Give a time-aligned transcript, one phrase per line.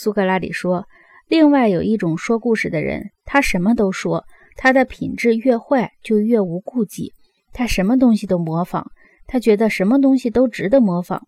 [0.00, 0.86] 苏格拉底说
[1.26, 4.24] ：“另外有一种说故事的人，他什么都说，
[4.54, 7.12] 他的品质越坏就越无顾忌，
[7.52, 8.92] 他什么东西都模仿，
[9.26, 11.22] 他觉得什么东西都值得模仿，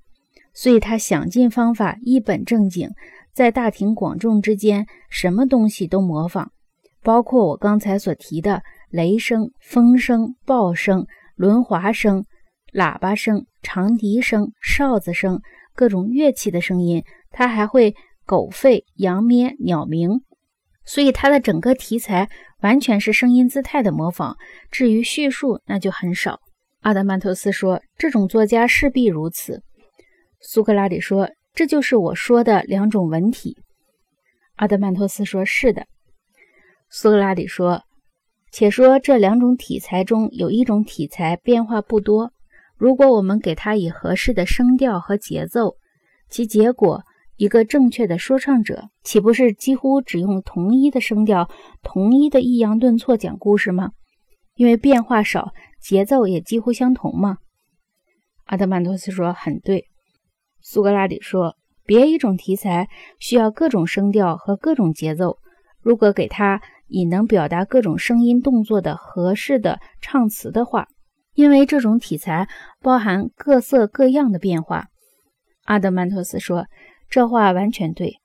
[0.55, 2.89] 所以他想尽方法一本正经，
[3.33, 6.53] 在大庭广众之间什么东西都模仿，
[7.03, 12.25] 包括我刚才所提的雷声、风声、爆声、轮滑声、
[12.73, 15.41] 喇叭声、长笛声、哨子声，
[15.75, 17.93] 各种乐器的声音，他还会。”
[18.31, 20.21] 狗吠、羊咩、鸟鸣，
[20.85, 22.29] 所以他的整个题材
[22.61, 24.37] 完全是声音姿态的模仿。
[24.71, 26.39] 至于叙述，那就很少。
[26.83, 29.65] 阿德曼托斯说：“这种作家势必如此。”
[30.41, 33.57] 苏格拉底说：“这就是我说的两种文体。”
[34.55, 35.89] 阿德曼托斯说：“是的。”
[36.89, 37.83] 苏格拉底说
[38.53, 42.31] ：“且说这两种题材中有一种题材变化不多，
[42.77, 45.75] 如果我们给它以合适的声调和节奏，
[46.29, 47.03] 其结果。”
[47.41, 51.49] 一个正确的说唱者，岂不是几乎只用同一的声调、
[51.83, 53.93] 同一的抑扬顿挫讲故事吗？
[54.57, 57.39] 因为变化少，节奏也几乎相同吗。
[58.45, 59.87] 阿德曼托斯说：“很对。”
[60.61, 65.39] 苏格拉底说：“别一种题材需要各种声调和各种节奏，
[65.81, 70.89] 如果给他以能表达各种声音动作的合适的唱词的话，
[71.33, 72.51] 因为这种题材
[72.83, 74.89] 包含各色各样的变化。”
[75.65, 76.67] 阿德曼托斯说。
[77.11, 78.21] 这话完全对，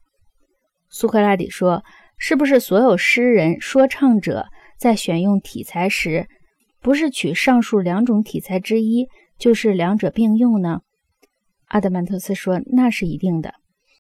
[0.90, 1.84] 苏格拉底说
[2.18, 4.46] ：“是不是所有诗人、说唱者
[4.78, 6.28] 在选用题材时，
[6.80, 9.08] 不是取上述两种题材之一，
[9.40, 10.82] 就是两者并用呢？”
[11.66, 13.56] 阿德曼托斯说：“那是一定的。”